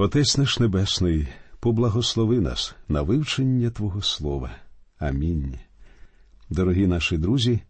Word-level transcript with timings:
Отець 0.00 0.38
наш 0.38 0.58
Небесний, 0.58 1.28
поблагослови 1.58 2.40
нас 2.40 2.74
на 2.88 3.02
вивчення 3.02 3.70
Твого 3.70 4.02
Слова. 4.02 4.50
Амінь. 4.98 5.54
Дорогі 6.50 6.86
наші 6.86 7.18
друзі, 7.18 7.60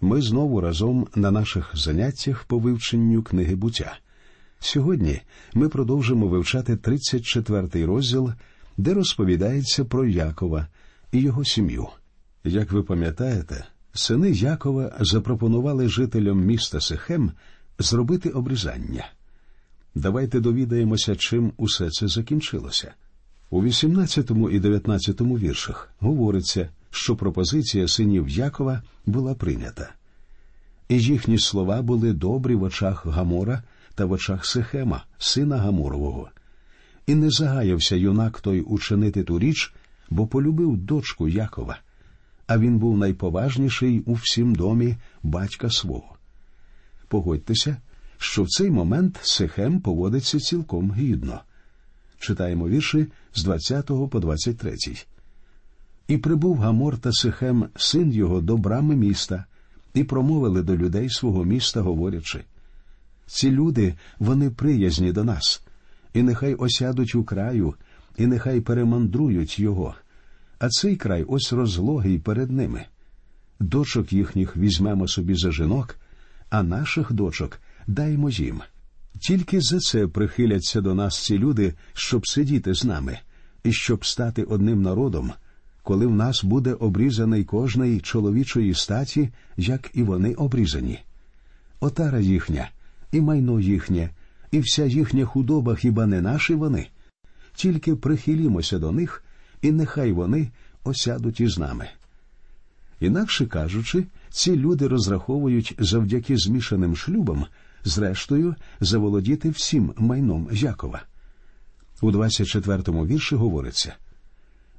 ми 0.00 0.22
знову 0.22 0.60
разом 0.60 1.06
на 1.14 1.30
наших 1.30 1.70
заняттях 1.74 2.44
по 2.44 2.58
вивченню 2.58 3.22
книги 3.22 3.54
буття. 3.54 3.98
Сьогодні 4.60 5.20
ми 5.54 5.68
продовжимо 5.68 6.28
вивчати 6.28 6.74
34-й 6.74 7.84
розділ, 7.84 8.32
де 8.76 8.94
розповідається 8.94 9.84
про 9.84 10.06
Якова 10.06 10.66
і 11.12 11.20
його 11.20 11.44
сім'ю. 11.44 11.86
Як 12.44 12.72
ви 12.72 12.82
пам'ятаєте, 12.82 13.64
сини 13.92 14.30
Якова 14.30 14.96
запропонували 15.00 15.88
жителям 15.88 16.40
міста 16.40 16.80
Сихем 16.80 17.32
зробити 17.78 18.28
обрізання. 18.28 19.08
Давайте 19.94 20.40
довідаємося, 20.40 21.16
чим 21.16 21.52
усе 21.56 21.90
це 21.90 22.08
закінчилося. 22.08 22.94
У 23.50 23.62
18 23.62 24.30
і 24.52 24.60
19 24.60 25.20
віршах 25.20 25.90
говориться, 26.00 26.68
що 26.90 27.16
пропозиція 27.16 27.88
синів 27.88 28.28
Якова 28.28 28.82
була 29.06 29.34
прийнята. 29.34 29.92
І 30.88 30.98
їхні 30.98 31.38
слова 31.38 31.82
були 31.82 32.12
добрі 32.12 32.54
в 32.54 32.62
очах 32.62 33.06
Гамора 33.06 33.62
та 33.94 34.04
в 34.04 34.12
очах 34.12 34.46
Сихема, 34.46 35.04
сина 35.18 35.56
Гаморового. 35.56 36.30
І 37.06 37.14
не 37.14 37.30
загаявся 37.30 37.96
юнак 37.96 38.40
той 38.40 38.60
учинити 38.60 39.24
ту 39.24 39.38
річ, 39.38 39.74
бо 40.10 40.26
полюбив 40.26 40.76
дочку 40.76 41.28
Якова, 41.28 41.78
а 42.46 42.58
він 42.58 42.78
був 42.78 42.98
найповажніший 42.98 44.00
у 44.00 44.14
всім 44.14 44.54
домі 44.54 44.96
батька 45.22 45.70
свого. 45.70 46.16
Погодьтеся, 47.08 47.76
що 48.20 48.42
в 48.42 48.48
цей 48.48 48.70
момент 48.70 49.18
Сихем 49.22 49.80
поводиться 49.80 50.40
цілком 50.40 50.94
гідно. 50.94 51.40
Читаємо 52.18 52.68
вірші 52.68 53.06
з 53.34 53.44
20 53.44 53.86
по 53.86 54.20
23. 54.20 54.76
І 56.08 56.16
прибув 56.16 56.58
Гамор 56.58 56.98
та 56.98 57.12
Сихем, 57.12 57.68
син 57.76 58.12
його, 58.12 58.40
до 58.40 58.56
брами 58.56 58.96
міста, 58.96 59.44
і 59.94 60.04
промовили 60.04 60.62
до 60.62 60.76
людей 60.76 61.10
свого 61.10 61.44
міста, 61.44 61.80
говорячи 61.80 62.44
ці 63.30 63.50
люди, 63.50 63.94
вони 64.18 64.50
приязні 64.50 65.12
до 65.12 65.24
нас, 65.24 65.62
і 66.14 66.22
нехай 66.22 66.54
осядуть 66.54 67.14
у 67.14 67.24
краю, 67.24 67.74
і 68.16 68.26
нехай 68.26 68.60
перемандрують 68.60 69.58
його. 69.58 69.94
А 70.58 70.68
цей 70.68 70.96
край 70.96 71.24
ось 71.28 71.52
розлогий 71.52 72.18
перед 72.18 72.50
ними. 72.50 72.84
Дочок 73.60 74.12
їхніх 74.12 74.56
візьмемо 74.56 75.08
собі 75.08 75.34
за 75.34 75.50
жінок, 75.50 75.96
а 76.50 76.62
наших 76.62 77.12
дочок 77.12 77.58
даймо 77.86 78.30
їм. 78.30 78.60
Тільки 79.20 79.60
за 79.60 79.78
це 79.78 80.06
прихиляться 80.06 80.80
до 80.80 80.94
нас 80.94 81.24
ці 81.24 81.38
люди, 81.38 81.74
щоб 81.92 82.26
сидіти 82.26 82.74
з 82.74 82.84
нами, 82.84 83.18
і 83.64 83.72
щоб 83.72 84.06
стати 84.06 84.42
одним 84.42 84.82
народом, 84.82 85.32
коли 85.82 86.06
в 86.06 86.14
нас 86.14 86.44
буде 86.44 86.74
обрізаний 86.74 87.44
кожний 87.44 88.00
чоловічої 88.00 88.74
статі, 88.74 89.28
як 89.56 89.90
і 89.94 90.02
вони 90.02 90.34
обрізані. 90.34 90.98
Отара 91.80 92.20
їхня, 92.20 92.70
і 93.12 93.20
майно 93.20 93.60
їхнє, 93.60 94.10
і 94.50 94.60
вся 94.60 94.84
їхня 94.84 95.24
худоба 95.24 95.76
хіба 95.76 96.06
не 96.06 96.20
наші 96.20 96.54
вони? 96.54 96.86
Тільки 97.54 97.96
прихилімося 97.96 98.78
до 98.78 98.92
них, 98.92 99.24
і 99.62 99.72
нехай 99.72 100.12
вони 100.12 100.50
осядуть 100.84 101.40
із 101.40 101.58
нами. 101.58 101.88
Інакше 103.00 103.46
кажучи, 103.46 104.06
ці 104.30 104.56
люди 104.56 104.88
розраховують 104.88 105.74
завдяки 105.78 106.36
змішаним 106.36 106.96
шлюбам, 106.96 107.46
зрештою, 107.84 108.54
заволодіти 108.80 109.50
всім 109.50 109.92
майном 109.96 110.48
Якова. 110.52 111.02
У 112.00 112.10
24-му 112.10 113.06
вірші 113.06 113.34
говориться 113.34 113.94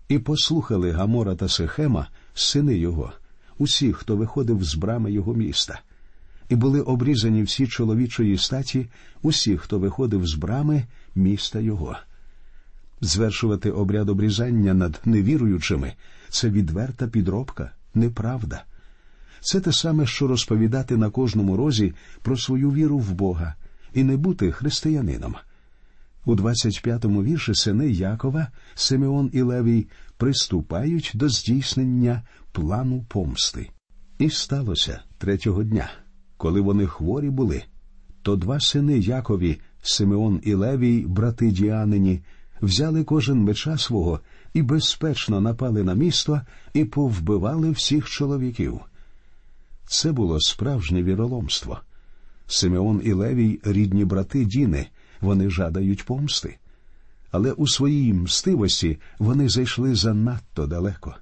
і 0.07 0.19
послухали 0.19 0.91
Гамора 0.91 1.35
та 1.35 1.49
Сехема, 1.49 2.07
сини 2.33 2.77
його, 2.77 3.11
усі, 3.57 3.93
хто 3.93 4.15
виходив 4.15 4.63
з 4.63 4.75
брами 4.75 5.11
його 5.11 5.33
міста, 5.33 5.81
і 6.49 6.55
були 6.55 6.81
обрізані 6.81 7.43
всі 7.43 7.67
чоловічої 7.67 8.37
статі, 8.37 8.87
усі, 9.21 9.57
хто 9.57 9.79
виходив 9.79 10.27
з 10.27 10.33
брами 10.33 10.85
міста 11.15 11.59
його. 11.59 11.97
Звершувати 13.01 13.71
обряд 13.71 14.09
обрізання 14.09 14.73
над 14.73 15.01
невіруючими 15.05 15.93
це 16.29 16.49
відверта 16.49 17.07
підробка, 17.07 17.71
неправда. 17.93 18.63
Це 19.41 19.59
те 19.59 19.71
саме, 19.71 20.05
що 20.05 20.27
розповідати 20.27 20.97
на 20.97 21.09
кожному 21.09 21.57
розі 21.57 21.93
про 22.21 22.37
свою 22.37 22.71
віру 22.71 22.97
в 22.97 23.13
Бога 23.13 23.55
і 23.93 24.03
не 24.03 24.17
бути 24.17 24.51
християнином. 24.51 25.35
У 26.25 26.35
25-му 26.35 27.23
вірші 27.23 27.55
сини 27.55 27.91
Якова, 27.91 28.47
Симеон 28.75 29.29
і 29.33 29.41
Левій 29.41 29.87
приступають 30.17 31.11
до 31.13 31.29
здійснення 31.29 32.21
плану 32.51 33.05
помсти. 33.07 33.69
І 34.19 34.29
сталося 34.29 35.01
третього 35.17 35.63
дня, 35.63 35.91
коли 36.37 36.61
вони 36.61 36.87
хворі 36.87 37.29
були, 37.29 37.63
то 38.21 38.35
два 38.35 38.59
сини 38.59 38.99
Якові, 38.99 39.59
Симеон 39.81 40.41
і 40.43 40.53
Левій, 40.53 41.05
брати 41.07 41.51
Діанині, 41.51 42.21
взяли 42.61 43.03
кожен 43.03 43.37
меча 43.37 43.77
свого 43.77 44.19
і 44.53 44.61
безпечно 44.61 45.41
напали 45.41 45.83
на 45.83 45.93
місто 45.93 46.41
і 46.73 46.85
повбивали 46.85 47.71
всіх 47.71 48.09
чоловіків. 48.09 48.81
Це 49.91 50.11
було 50.11 50.39
справжнє 50.39 51.03
віроломство. 51.03 51.79
Симеон 52.47 53.01
і 53.03 53.13
Левій 53.13 53.59
рідні 53.63 54.05
брати 54.05 54.45
Діни, 54.45 54.87
вони 55.21 55.49
жадають 55.49 56.05
помсти. 56.05 56.57
Але 57.31 57.51
у 57.51 57.67
своїй 57.67 58.13
мстивості 58.13 58.97
вони 59.19 59.49
зайшли 59.49 59.95
занадто 59.95 60.67
далеко. 60.67 61.15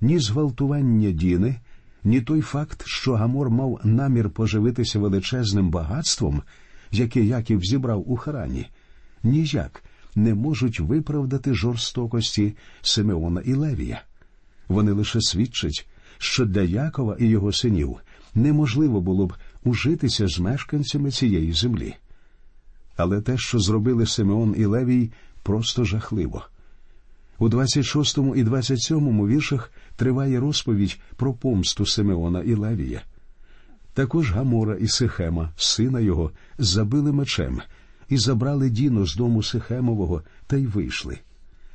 Ні 0.00 0.18
зґвалтування 0.18 1.10
Діни, 1.10 1.60
ні 2.04 2.20
той 2.20 2.40
факт, 2.40 2.82
що 2.86 3.14
Гамор 3.14 3.50
мав 3.50 3.80
намір 3.84 4.30
поживитися 4.30 4.98
величезним 4.98 5.70
багатством, 5.70 6.42
яке 6.90 7.24
Яків 7.24 7.64
зібрав 7.64 8.10
у 8.10 8.16
Харані, 8.16 8.66
ніяк 9.22 9.84
не 10.14 10.34
можуть 10.34 10.80
виправдати 10.80 11.54
жорстокості 11.54 12.56
Симеона 12.82 13.40
і 13.40 13.54
Левія. 13.54 14.02
Вони 14.68 14.92
лише 14.92 15.20
свідчать, 15.20 15.86
що 16.18 16.44
для 16.44 16.62
Якова 16.62 17.16
і 17.20 17.26
його 17.26 17.52
синів 17.52 17.96
неможливо 18.34 19.00
було 19.00 19.26
б 19.26 19.34
ужитися 19.64 20.28
з 20.28 20.38
мешканцями 20.38 21.10
цієї 21.10 21.52
землі. 21.52 21.94
Але 22.96 23.20
те, 23.20 23.38
що 23.38 23.58
зробили 23.58 24.06
Симеон 24.06 24.54
і 24.58 24.64
Левій, 24.64 25.10
просто 25.42 25.84
жахливо. 25.84 26.42
У 27.38 27.48
26 27.48 28.18
і 28.36 28.42
27 28.42 29.26
віршах 29.26 29.72
триває 29.96 30.40
розповідь 30.40 30.98
про 31.16 31.32
помсту 31.32 31.86
Симеона 31.86 32.42
і 32.42 32.54
Левія. 32.54 33.02
Також 33.94 34.32
Гамора 34.32 34.74
і 34.74 34.88
Сихема, 34.88 35.52
сина 35.56 36.00
його, 36.00 36.30
забили 36.58 37.12
мечем 37.12 37.60
і 38.08 38.16
забрали 38.16 38.70
Діну 38.70 39.06
з 39.06 39.16
дому 39.16 39.42
Сихемового 39.42 40.22
та 40.46 40.56
й 40.56 40.66
вийшли. 40.66 41.18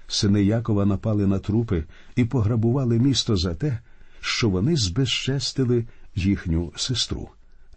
Сини 0.07 0.43
Якова 0.43 0.85
напали 0.85 1.27
на 1.27 1.39
трупи 1.39 1.83
і 2.15 2.25
пограбували 2.25 2.99
місто 2.99 3.37
за 3.37 3.55
те, 3.55 3.79
що 4.21 4.49
вони 4.49 4.75
збезчестили 4.75 5.85
їхню 6.15 6.71
сестру. 6.75 7.29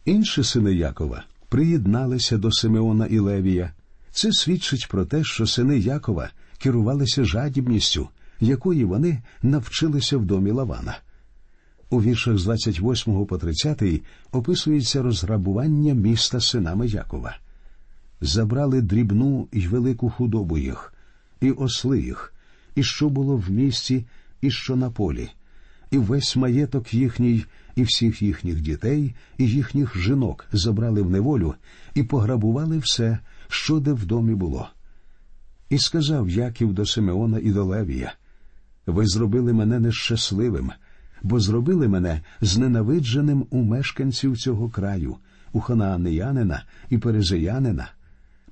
Інші 0.05 0.45
сини 0.45 0.75
Якова 0.75 1.25
приєдналися 1.49 2.39
до 2.39 2.53
Симеона 2.53 3.07
і 3.07 3.19
Левія. 3.19 3.73
Це 4.11 4.33
свідчить 4.33 4.89
про 4.89 5.05
те, 5.05 5.25
що 5.25 5.47
сини 5.47 5.79
Якова 5.79 6.31
керувалися 6.59 7.25
жадібністю, 7.25 8.09
якої 8.41 8.85
вони 8.85 9.23
навчилися 9.43 10.19
в 10.19 10.25
домі 10.25 10.51
Лавана. 10.51 10.99
У 11.91 12.03
віршах 12.03 12.39
з 12.39 12.45
28 12.45 13.27
по 13.27 13.39
30 13.39 13.83
описується 14.33 15.03
розграбування 15.03 15.95
міста 15.95 16.41
синами 16.41 16.87
Якова. 16.87 17.37
Забрали 18.21 18.81
дрібну 18.83 19.49
й 19.53 19.67
велику 19.67 20.11
худобу 20.11 20.59
їх, 20.59 20.95
і 21.41 21.51
осли 21.51 22.01
їх, 22.01 22.35
і 22.75 22.83
що 22.83 23.09
було 23.09 23.37
в 23.37 23.51
місті, 23.51 24.05
і 24.41 24.51
що 24.51 24.77
на 24.77 24.91
полі, 24.91 25.31
і 25.93 25.99
весь 25.99 26.37
маєток 26.37 26.95
їхній, 26.95 27.45
і 27.77 27.83
всіх 27.83 28.23
їхніх 28.23 28.61
дітей, 28.61 29.15
і 29.39 29.49
їхніх 29.49 29.99
жінок 29.99 30.47
забрали 30.53 31.03
в 31.03 31.11
неволю 31.11 31.55
і 31.95 32.03
пограбували 32.03 32.79
все, 32.79 33.19
що 33.49 33.81
де 33.81 33.93
в 33.93 34.07
домі 34.07 34.35
було. 34.35 34.69
І 35.71 35.79
сказав 35.79 36.31
Яків 36.31 36.73
до 36.73 36.87
Симеона 36.87 37.39
і 37.39 37.51
до 37.51 37.65
Левія 37.65 38.15
Ви 38.87 39.07
зробили 39.07 39.53
мене 39.53 39.81
нещасливим, 39.81 40.73
бо 41.23 41.41
зробили 41.41 41.89
мене 41.89 42.21
зненавидженим 42.41 43.47
у 43.51 43.63
мешканців 43.63 44.39
цього 44.39 44.69
краю, 44.69 45.17
у 45.53 45.61
ханаанеянина 45.61 46.65
і 46.91 46.99
перезеянина. 46.99 47.89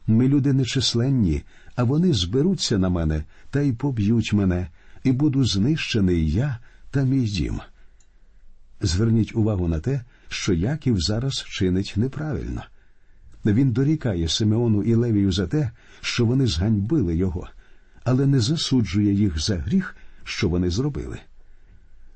Ми 0.06 0.28
люди 0.28 0.52
нечисленні, 0.52 1.42
а 1.76 1.84
вони 1.84 2.12
зберуться 2.12 2.78
на 2.78 2.88
мене 2.88 3.24
та 3.50 3.60
й 3.60 3.72
поб'ють 3.72 4.32
мене, 4.32 4.68
і 5.04 5.12
буду 5.12 5.44
знищений 5.44 6.30
я 6.30 6.58
та 6.90 7.02
мій 7.02 7.24
дім. 7.24 7.60
Зверніть 8.80 9.36
увагу 9.36 9.68
на 9.68 9.80
те, 9.80 10.04
що 10.28 10.52
Яків 10.52 11.00
зараз 11.00 11.34
чинить 11.34 11.94
неправильно. 11.96 12.62
Він 13.44 13.72
дорікає 13.72 14.28
Симеону 14.28 14.82
і 14.82 14.94
Левію 14.94 15.32
за 15.32 15.46
те, 15.46 15.70
що 16.00 16.26
вони 16.26 16.46
зганьбили 16.46 17.16
його, 17.16 17.48
але 18.04 18.26
не 18.26 18.40
засуджує 18.40 19.12
їх 19.12 19.40
за 19.40 19.56
гріх, 19.56 19.96
що 20.24 20.48
вони 20.48 20.70
зробили. 20.70 21.18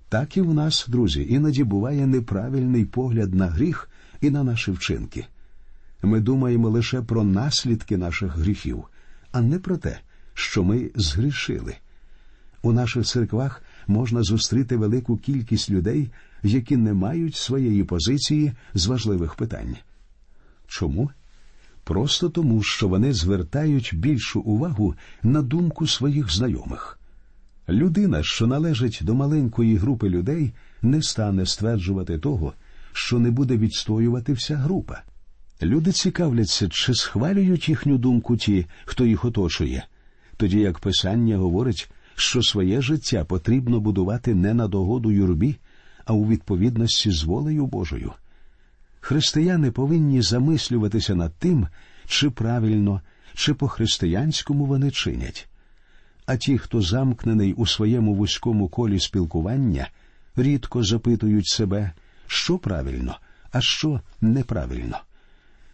Так 0.08 0.36
і 0.36 0.40
в 0.40 0.54
нас, 0.54 0.86
друзі, 0.88 1.26
іноді 1.30 1.64
буває 1.64 2.06
неправильний 2.06 2.84
погляд 2.84 3.34
на 3.34 3.46
гріх 3.46 3.88
і 4.20 4.30
на 4.30 4.44
наші 4.44 4.70
вчинки. 4.70 5.26
Ми 6.02 6.20
думаємо 6.20 6.68
лише 6.68 7.02
про 7.02 7.24
наслідки 7.24 7.96
наших 7.96 8.36
гріхів, 8.36 8.84
а 9.32 9.40
не 9.40 9.58
про 9.58 9.76
те, 9.76 9.98
що 10.34 10.64
ми 10.64 10.90
згрішили. 10.94 11.74
У 12.62 12.72
наших 12.72 13.06
церквах 13.06 13.62
можна 13.86 14.22
зустріти 14.22 14.76
велику 14.76 15.16
кількість 15.16 15.70
людей, 15.70 16.10
які 16.42 16.76
не 16.76 16.92
мають 16.92 17.36
своєї 17.36 17.84
позиції 17.84 18.52
з 18.74 18.86
важливих 18.86 19.34
питань. 19.34 19.76
Чому? 20.66 21.10
Просто 21.84 22.28
тому, 22.28 22.62
що 22.62 22.88
вони 22.88 23.12
звертають 23.12 23.90
більшу 23.94 24.40
увагу 24.40 24.94
на 25.22 25.42
думку 25.42 25.86
своїх 25.86 26.32
знайомих. 26.32 26.98
Людина, 27.68 28.22
що 28.22 28.46
належить 28.46 28.98
до 29.02 29.14
маленької 29.14 29.76
групи 29.76 30.08
людей, 30.08 30.52
не 30.82 31.02
стане 31.02 31.46
стверджувати 31.46 32.18
того, 32.18 32.52
що 32.92 33.18
не 33.18 33.30
буде 33.30 33.56
відстоювати 33.56 34.32
вся 34.32 34.56
група. 34.56 35.02
Люди 35.62 35.92
цікавляться, 35.92 36.68
чи 36.68 36.94
схвалюють 36.94 37.68
їхню 37.68 37.98
думку 37.98 38.36
ті, 38.36 38.66
хто 38.84 39.06
їх 39.06 39.24
оточує, 39.24 39.86
тоді 40.36 40.60
як 40.60 40.78
Писання 40.78 41.36
говорить, 41.36 41.90
що 42.16 42.42
своє 42.42 42.80
життя 42.82 43.24
потрібно 43.24 43.80
будувати 43.80 44.34
не 44.34 44.54
на 44.54 44.68
догоду 44.68 45.10
юрбі, 45.10 45.56
а 46.04 46.12
у 46.12 46.28
відповідності 46.28 47.10
з 47.10 47.22
волею 47.22 47.66
Божою. 47.66 48.12
Християни 49.00 49.70
повинні 49.70 50.22
замислюватися 50.22 51.14
над 51.14 51.34
тим, 51.34 51.68
чи 52.06 52.30
правильно, 52.30 53.00
чи 53.34 53.54
по-християнському 53.54 54.66
вони 54.66 54.90
чинять. 54.90 55.48
А 56.26 56.36
ті, 56.36 56.58
хто 56.58 56.82
замкнений 56.82 57.52
у 57.52 57.66
своєму 57.66 58.14
вузькому 58.14 58.68
колі 58.68 59.00
спілкування, 59.00 59.88
рідко 60.36 60.84
запитують 60.84 61.46
себе, 61.46 61.92
що 62.26 62.58
правильно, 62.58 63.18
а 63.52 63.60
що 63.60 64.00
неправильно. 64.20 64.98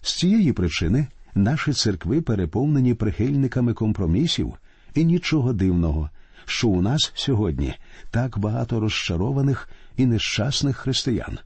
З 0.02 0.14
цієї 0.14 0.52
причини 0.52 1.06
наші 1.34 1.72
церкви 1.72 2.20
переповнені 2.20 2.94
прихильниками 2.94 3.74
компромісів, 3.74 4.54
і 4.94 5.04
нічого 5.04 5.52
дивного, 5.52 6.10
що 6.50 6.68
у 6.68 6.82
нас 6.82 7.12
сьогодні 7.14 7.74
так 8.10 8.38
багато 8.38 8.80
розчарованих 8.80 9.68
і 9.96 10.06
нещасних 10.06 10.76
християн. 10.76 11.38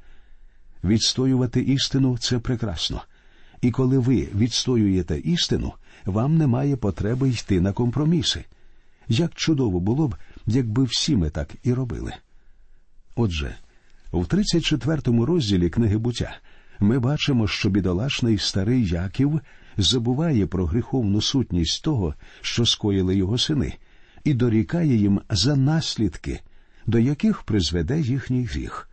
Відстоювати 0.85 1.61
істину 1.61 2.19
це 2.19 2.39
прекрасно. 2.39 3.03
І 3.61 3.71
коли 3.71 3.99
ви 3.99 4.29
відстоюєте 4.35 5.19
істину, 5.19 5.73
вам 6.05 6.37
немає 6.37 6.77
потреби 6.77 7.29
йти 7.29 7.61
на 7.61 7.73
компроміси. 7.73 8.45
Як 9.09 9.35
чудово 9.35 9.81
було 9.81 10.09
б, 10.09 10.17
якби 10.47 10.85
всі 10.85 11.17
ми 11.17 11.31
так 11.31 11.49
і 11.63 11.73
робили. 11.73 12.13
Отже, 13.17 13.57
у 14.13 14.25
34-му 14.25 15.27
розділі 15.27 15.71
книги 15.71 15.99
буття 15.99 16.37
ми 16.81 16.99
бачимо, 16.99 17.49
що 17.49 17.69
бідолашний 17.69 18.39
старий 18.39 18.87
Яків 18.87 19.41
забуває 19.77 20.47
про 20.47 20.67
гріховну 20.67 21.21
сутність 21.21 21.85
того, 21.85 22.15
що 22.41 22.67
скоїли 22.67 23.17
його 23.17 23.39
сини, 23.39 23.75
і 24.25 24.35
дорікає 24.35 24.97
їм 24.97 25.21
за 25.31 25.57
наслідки, 25.57 26.41
до 26.87 26.99
яких 26.99 27.43
призведе 27.43 28.01
їхній 28.01 28.45
гріх. 28.45 28.89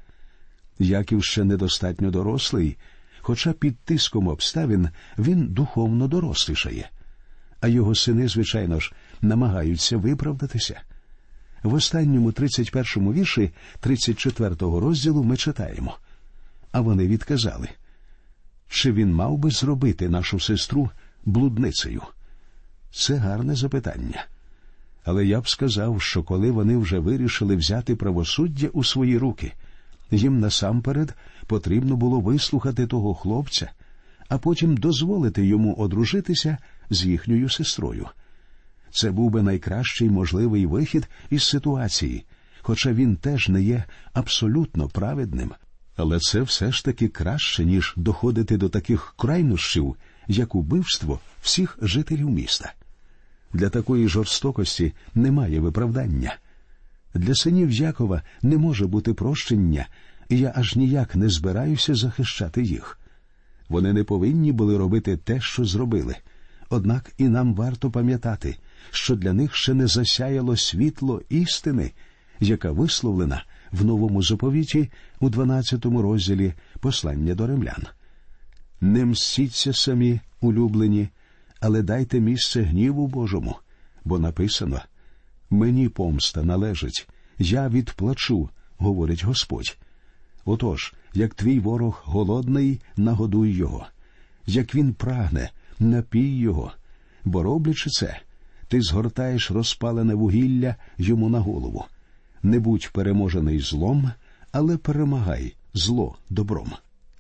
Яків 0.80 1.24
ще 1.24 1.44
недостатньо 1.44 2.12
дорослий, 2.12 2.78
хоча 3.20 3.54
під 3.54 3.80
тиском 3.80 4.28
обставин 4.28 4.90
він 5.18 5.48
духовно 5.48 6.08
дорослішає, 6.08 6.90
а 7.60 7.68
його 7.68 7.96
сини, 7.96 8.28
звичайно 8.28 8.80
ж, 8.80 8.94
намагаються 9.22 9.98
виправдатися. 9.98 10.82
В 11.64 11.74
останньому 11.74 12.32
31-му 12.32 13.14
вірші 13.14 13.52
34-го 13.84 14.80
розділу 14.80 15.24
ми 15.24 15.38
читаємо. 15.38 15.98
А 16.72 16.82
вони 16.82 17.08
відказали, 17.08 17.70
чи 18.70 18.92
він 18.92 19.14
мав 19.14 19.38
би 19.38 19.52
зробити 19.52 20.10
нашу 20.10 20.40
сестру 20.40 20.90
блудницею? 21.26 22.02
Це 22.92 23.16
гарне 23.16 23.56
запитання. 23.56 24.26
Але 25.04 25.26
я 25.26 25.42
б 25.42 25.50
сказав, 25.50 26.02
що 26.02 26.24
коли 26.24 26.52
вони 26.52 26.78
вже 26.78 27.00
вирішили 27.00 27.56
взяти 27.56 27.96
правосуддя 27.96 28.68
у 28.68 28.84
свої 28.84 29.18
руки, 29.18 29.54
їм 30.12 30.40
насамперед 30.40 31.14
потрібно 31.48 31.96
було 31.96 32.20
вислухати 32.20 32.88
того 32.88 33.14
хлопця, 33.14 33.72
а 34.30 34.38
потім 34.38 34.78
дозволити 34.78 35.46
йому 35.46 35.76
одружитися 35.76 36.58
з 36.90 37.06
їхньою 37.06 37.50
сестрою. 37.50 38.08
Це 38.92 39.12
був 39.12 39.32
би 39.32 39.42
найкращий 39.42 40.10
можливий 40.10 40.66
вихід 40.66 41.08
із 41.30 41.44
ситуації, 41.44 42.26
хоча 42.62 42.94
він 42.94 43.16
теж 43.16 43.50
не 43.50 43.62
є 43.62 43.84
абсолютно 44.14 44.88
праведним. 44.88 45.52
Але 45.96 46.20
це 46.20 46.42
все 46.42 46.72
ж 46.72 46.86
таки 46.86 47.08
краще, 47.08 47.66
ніж 47.66 47.94
доходити 47.98 48.58
до 48.58 48.70
таких 48.70 49.16
крайнощів, 49.18 49.96
як 50.28 50.56
убивство 50.56 51.20
всіх 51.42 51.78
жителів 51.82 52.30
міста. 52.30 52.74
Для 53.54 53.70
такої 53.70 54.08
жорстокості 54.08 54.94
немає 55.16 55.60
виправдання. 55.60 56.36
Для 57.14 57.36
синів 57.36 57.72
Якова 57.72 58.22
не 58.42 58.58
може 58.58 58.88
бути 58.88 59.14
прощення, 59.14 59.88
і 60.30 60.40
я 60.40 60.54
аж 60.56 60.76
ніяк 60.76 61.16
не 61.16 61.30
збираюся 61.30 61.96
захищати 61.96 62.64
їх. 62.64 63.00
Вони 63.70 63.94
не 63.94 64.04
повинні 64.04 64.52
були 64.52 64.78
робити 64.78 65.18
те, 65.18 65.42
що 65.42 65.66
зробили. 65.66 66.16
Однак 66.70 67.12
і 67.18 67.28
нам 67.28 67.56
варто 67.56 67.92
пам'ятати, 67.92 68.58
що 68.92 69.16
для 69.16 69.34
них 69.34 69.56
ще 69.56 69.74
не 69.74 69.88
засяяло 69.88 70.58
світло 70.58 71.22
істини, 71.30 71.92
яка 72.40 72.72
висловлена 72.72 73.44
в 73.72 73.86
новому 73.86 74.24
заповіті 74.24 74.92
у 75.20 75.30
12 75.30 75.86
розділі 75.86 76.54
послання 76.80 77.36
до 77.36 77.48
римлян. 77.48 77.84
Не 78.82 79.06
мстіться 79.06 79.74
самі, 79.74 80.20
улюблені, 80.42 81.10
але 81.62 81.82
дайте 81.82 82.20
місце 82.20 82.62
гніву 82.62 83.08
Божому, 83.08 83.56
бо 84.06 84.20
написано 84.20 84.82
Мені 85.50 85.90
помста 85.90 86.44
належить, 86.44 87.08
я 87.40 87.70
відплачу, 87.70 88.50
говорить 88.78 89.24
Господь. 89.24 89.78
Отож, 90.46 90.94
як 91.14 91.34
твій 91.34 91.60
ворог 91.60 92.02
голодний, 92.06 92.82
нагодуй 92.98 93.52
його, 93.52 93.86
як 94.46 94.76
він 94.76 94.94
прагне, 94.94 95.50
напій 95.80 96.38
його, 96.38 96.72
бо 97.26 97.44
роблячи 97.44 97.90
це, 97.90 98.20
ти 98.68 98.82
згортаєш 98.82 99.52
розпалене 99.52 100.14
вугілля 100.14 100.76
йому 100.98 101.30
на 101.30 101.40
голову. 101.40 101.86
Не 102.44 102.60
будь 102.60 102.90
переможений 102.94 103.60
злом, 103.60 104.12
але 104.52 104.78
перемагай 104.78 105.56
зло 105.74 106.18
добром. 106.30 106.72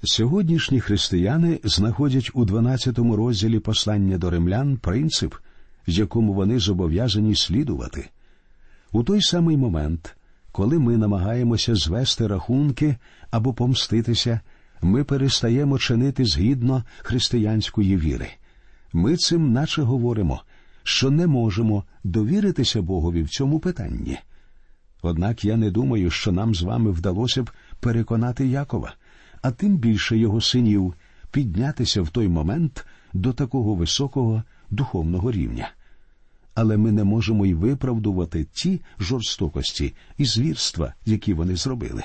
Сьогоднішні 0.03 0.79
християни 0.79 1.59
знаходять 1.63 2.31
у 2.33 2.45
12 2.45 2.97
розділі 2.97 3.59
послання 3.59 4.17
до 4.17 4.29
римлян 4.29 4.77
принцип, 4.77 5.33
якому 5.87 6.33
вони 6.33 6.59
зобов'язані 6.59 7.35
слідувати. 7.35 8.09
У 8.91 9.03
той 9.03 9.21
самий 9.21 9.57
момент, 9.57 10.15
коли 10.51 10.79
ми 10.79 10.97
намагаємося 10.97 11.75
звести 11.75 12.27
рахунки 12.27 12.95
або 13.31 13.53
помститися, 13.53 14.39
ми 14.81 15.03
перестаємо 15.03 15.79
чинити 15.79 16.25
згідно 16.25 16.83
християнської 16.97 17.97
віри. 17.97 18.27
Ми 18.93 19.15
цим 19.15 19.51
наче 19.51 19.81
говоримо, 19.81 20.41
що 20.83 21.11
не 21.11 21.27
можемо 21.27 21.83
довіритися 22.03 22.81
Богові 22.81 23.23
в 23.23 23.29
цьому 23.29 23.59
питанні. 23.59 24.17
Однак 25.01 25.45
я 25.45 25.57
не 25.57 25.71
думаю, 25.71 26.09
що 26.09 26.31
нам 26.31 26.55
з 26.55 26.61
вами 26.61 26.91
вдалося 26.91 27.43
б 27.43 27.51
переконати 27.79 28.47
Якова, 28.47 28.93
а 29.41 29.51
тим 29.51 29.77
більше 29.77 30.17
його 30.17 30.41
синів 30.41 30.93
піднятися 31.31 32.01
в 32.01 32.09
той 32.09 32.27
момент 32.27 32.85
до 33.13 33.33
такого 33.33 33.75
високого 33.75 34.43
духовного 34.69 35.31
рівня. 35.31 35.71
Але 36.53 36.77
ми 36.77 36.91
не 36.91 37.03
можемо 37.03 37.45
й 37.45 37.53
виправдувати 37.53 38.47
ті 38.53 38.81
жорстокості 38.99 39.93
і 40.17 40.25
звірства, 40.25 40.93
які 41.05 41.33
вони 41.33 41.55
зробили. 41.55 42.03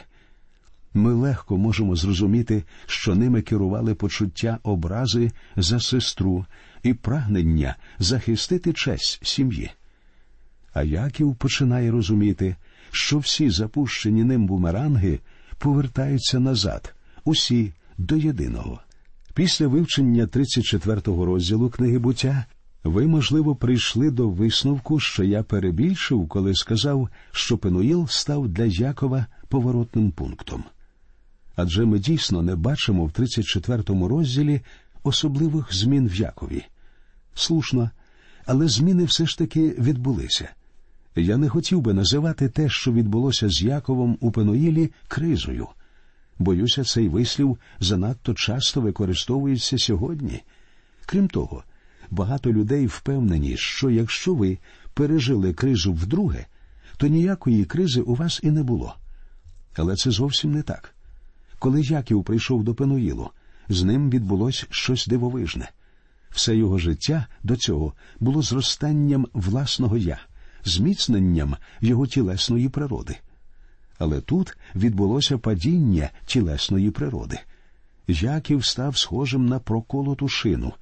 Ми 0.95 1.13
легко 1.15 1.57
можемо 1.57 1.97
зрозуміти, 1.97 2.65
що 2.87 3.15
ними 3.15 3.43
керували 3.43 3.95
почуття 3.95 4.59
образи 4.63 5.31
за 5.57 5.81
сестру 5.81 6.47
і 6.83 6.95
прагнення 6.95 7.77
захистити 7.99 8.73
честь 8.73 9.27
сім'ї. 9.27 9.71
А 10.73 10.83
Яків 10.83 11.35
починає 11.35 11.91
розуміти, 11.91 12.57
що 12.91 13.19
всі 13.19 13.51
запущені 13.51 14.25
ним 14.25 14.47
бумеранги 14.47 15.21
повертаються 15.59 16.41
назад, 16.41 16.95
усі 17.27 17.73
до 17.99 18.17
єдиного. 18.17 18.81
Після 19.35 19.67
вивчення 19.69 20.27
34-го 20.27 21.25
розділу 21.25 21.71
книги 21.71 21.99
буття 21.99 22.45
ви, 22.85 23.07
можливо, 23.07 23.57
прийшли 23.57 24.11
до 24.11 24.29
висновку, 24.29 25.01
що 25.01 25.25
я 25.25 25.43
перебільшив, 25.43 26.29
коли 26.29 26.55
сказав, 26.55 27.09
що 27.33 27.59
Пенуїл 27.59 28.09
став 28.09 28.49
для 28.49 28.65
Якова 28.65 29.27
поворотним 29.49 30.11
пунктом. 30.11 30.65
Адже 31.57 31.85
ми 31.85 31.99
дійсно 31.99 32.43
не 32.43 32.57
бачимо 32.57 33.05
в 33.05 33.11
34-му 33.11 34.09
розділі 34.09 34.61
особливих 35.03 35.75
змін 35.75 36.09
в 36.09 36.15
Якові. 36.15 36.65
Слушно, 37.35 37.91
але 38.47 38.69
зміни 38.69 39.05
все 39.05 39.27
ж 39.27 39.39
таки 39.39 39.69
відбулися. 39.79 40.49
Я 41.17 41.37
не 41.37 41.49
хотів 41.49 41.81
би 41.81 41.95
називати 41.95 42.49
те, 42.49 42.69
що 42.69 42.93
відбулося 42.93 43.49
з 43.49 43.63
Яковом 43.63 44.19
у 44.21 44.31
Пеноїлі, 44.31 44.93
кризою. 45.09 45.69
Боюся, 46.39 46.85
цей 46.85 47.09
вислів 47.09 47.59
занадто 47.81 48.35
часто 48.35 48.81
використовується 48.81 49.79
сьогодні. 49.79 50.43
Крім 51.07 51.29
того, 51.29 51.65
багато 52.11 52.53
людей 52.53 52.87
впевнені, 52.87 53.57
що 53.57 53.91
якщо 53.91 54.35
ви 54.35 54.59
пережили 54.95 55.55
кризу 55.55 55.93
вдруге, 55.93 56.47
то 56.97 57.07
ніякої 57.07 57.65
кризи 57.65 58.01
у 58.01 58.15
вас 58.15 58.41
і 58.43 58.51
не 58.51 58.63
було. 58.63 58.97
Але 59.77 59.97
це 59.97 60.11
зовсім 60.11 60.53
не 60.53 60.63
так. 60.63 60.95
Коли 61.59 61.81
Яків 61.81 62.25
прийшов 62.25 62.65
до 62.65 62.75
Пенуїлу, 62.75 63.31
з 63.69 63.83
ним 63.83 64.11
відбулось 64.11 64.67
щось 64.71 65.07
дивовижне. 65.07 65.71
Все 66.31 66.57
його 66.57 66.79
життя 66.79 67.27
до 67.43 67.57
цього 67.57 67.93
було 68.21 68.43
зростанням 68.43 69.27
власного 69.33 69.97
я, 69.97 70.19
зміцненням 70.65 71.57
його 71.81 72.07
тілесної 72.07 72.69
природи. 72.69 73.17
Але 73.99 74.21
тут 74.21 74.57
відбулося 74.75 75.39
падіння 75.39 76.11
тілесної 76.27 76.91
природи. 76.91 77.39
Яків 78.09 78.65
став 78.65 78.99
схожим 78.99 79.47
на 79.47 79.59
проколоту 79.59 80.29
шину. 80.29 80.73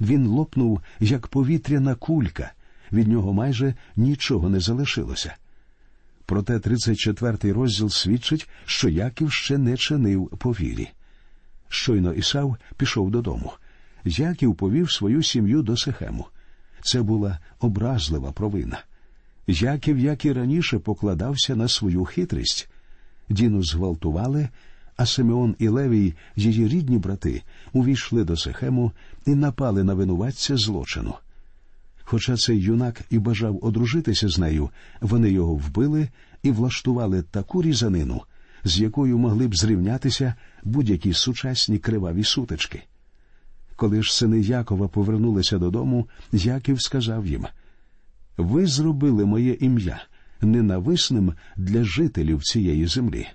Він 0.00 0.26
лопнув, 0.26 0.80
як 1.00 1.26
повітряна 1.26 1.94
кулька, 1.94 2.52
від 2.92 3.08
нього 3.08 3.32
майже 3.32 3.74
нічого 3.96 4.48
не 4.48 4.60
залишилося. 4.60 5.34
Проте 6.26 6.56
34-й 6.56 7.52
розділ 7.52 7.90
свідчить, 7.90 8.48
що 8.64 8.88
Яків 8.88 9.32
ще 9.32 9.58
не 9.58 9.76
чинив 9.76 10.28
по 10.38 10.50
вірі. 10.50 10.88
Щойно 11.68 12.12
Ісав 12.12 12.56
пішов 12.76 13.10
додому. 13.10 13.52
Яків 14.04 14.54
повів 14.54 14.90
свою 14.90 15.22
сім'ю 15.22 15.62
до 15.62 15.76
Сихему. 15.76 16.26
Це 16.82 17.02
була 17.02 17.38
образлива 17.60 18.32
провина. 18.32 18.82
Яків, 19.46 19.98
як 19.98 20.24
і 20.24 20.32
раніше, 20.32 20.78
покладався 20.78 21.56
на 21.56 21.68
свою 21.68 22.04
хитрість. 22.04 22.68
Діну 23.28 23.62
зґвалтували, 23.62 24.48
а 24.96 25.06
Симеон 25.06 25.56
і 25.58 25.68
Левій, 25.68 26.14
її 26.36 26.68
рідні 26.68 26.98
брати, 26.98 27.42
увійшли 27.72 28.24
до 28.24 28.36
Сихему 28.36 28.92
і 29.26 29.34
напали 29.34 29.84
на 29.84 29.94
винуватця 29.94 30.56
злочину. 30.56 31.14
Хоча 32.02 32.36
цей 32.36 32.60
юнак 32.60 33.00
і 33.10 33.18
бажав 33.18 33.64
одружитися 33.64 34.28
з 34.28 34.38
нею, 34.38 34.70
вони 35.00 35.30
його 35.30 35.54
вбили 35.54 36.08
і 36.42 36.50
влаштували 36.50 37.22
таку 37.22 37.62
різанину, 37.62 38.22
з 38.64 38.80
якою 38.80 39.18
могли 39.18 39.48
б 39.48 39.56
зрівнятися 39.56 40.34
будь-які 40.62 41.12
сучасні 41.12 41.78
криваві 41.78 42.24
сутички. 42.24 42.82
Коли 43.76 44.02
ж 44.02 44.16
сини 44.16 44.40
Якова 44.40 44.88
повернулися 44.88 45.58
додому, 45.58 46.08
Яків 46.32 46.82
сказав 46.82 47.26
їм 47.26 47.46
Ви 48.36 48.66
зробили 48.66 49.24
моє 49.24 49.52
ім'я 49.60 50.02
ненависним 50.40 51.34
для 51.56 51.84
жителів 51.84 52.42
цієї 52.42 52.86
землі. 52.86 53.26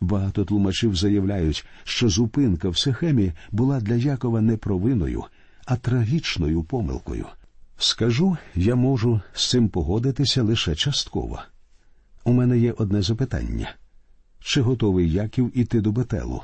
Багато 0.00 0.44
тлумачів 0.44 0.96
заявляють, 0.96 1.66
що 1.84 2.08
зупинка 2.08 2.68
в 2.68 2.78
Сихемі 2.78 3.32
була 3.50 3.80
для 3.80 3.94
Якова 3.94 4.40
не 4.40 4.56
провиною, 4.56 5.24
а 5.64 5.76
трагічною 5.76 6.62
помилкою. 6.62 7.26
Скажу, 7.78 8.36
я 8.54 8.74
можу 8.74 9.20
з 9.32 9.50
цим 9.50 9.68
погодитися 9.68 10.42
лише 10.42 10.74
частково. 10.74 11.40
У 12.24 12.32
мене 12.32 12.58
є 12.58 12.72
одне 12.72 13.02
запитання 13.02 13.74
чи 14.40 14.60
готовий 14.60 15.12
Яків 15.12 15.58
іти 15.58 15.80
до 15.80 15.92
Бетелу? 15.92 16.42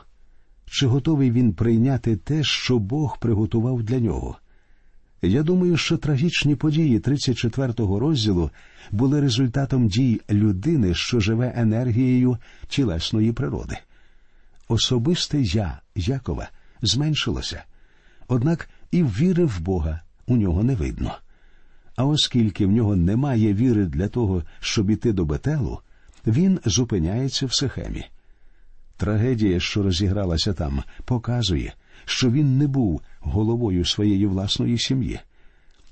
Чи 0.67 0.87
готовий 0.87 1.31
він 1.31 1.55
прийняти 1.55 2.17
те, 2.17 2.45
що 2.45 2.79
Бог 2.79 3.19
приготував 3.19 3.83
для 3.83 4.01
нього? 4.01 4.39
Я 5.29 5.43
думаю, 5.43 5.77
що 5.77 5.97
трагічні 5.97 6.55
події 6.55 6.99
34-го 6.99 7.99
розділу 7.99 8.51
були 8.91 9.21
результатом 9.21 9.89
дій 9.89 10.21
людини, 10.31 10.95
що 10.95 11.21
живе 11.21 11.53
енергією 11.57 12.39
тілесної 12.69 13.33
природи. 13.33 13.79
Особисте 14.69 15.41
я, 15.41 15.81
Якова, 15.95 16.49
зменшилося, 16.83 17.65
однак 18.29 18.69
і 18.91 19.03
віри 19.03 19.45
в 19.45 19.61
Бога 19.61 20.01
у 20.27 20.37
нього 20.37 20.63
не 20.63 20.75
видно. 20.75 21.19
А 21.97 22.05
оскільки 22.05 22.67
в 22.67 22.73
нього 22.73 22.97
немає 22.97 23.55
віри 23.55 23.87
для 23.87 24.09
того, 24.09 24.43
щоб 24.61 24.91
іти 24.91 25.13
до 25.13 25.25
Бетелу, 25.25 25.81
він 26.27 26.61
зупиняється 26.65 27.47
в 27.47 27.55
Сихемі. 27.55 28.05
Трагедія, 28.97 29.61
що 29.61 29.83
розігралася 29.83 30.53
там, 30.53 30.83
показує, 31.05 31.75
що 32.07 32.31
він 32.31 32.59
не 32.59 32.67
був 32.67 33.01
головою 33.21 33.85
своєї 33.85 34.27
власної 34.27 34.79
сім'ї. 34.79 35.21